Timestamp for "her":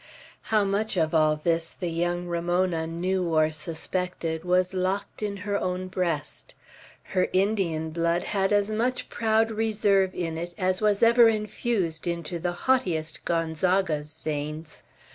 5.37-5.55, 7.03-7.27